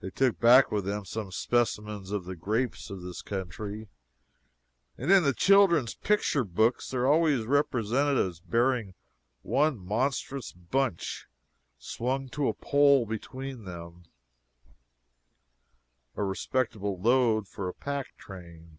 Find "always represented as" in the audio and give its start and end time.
7.06-8.38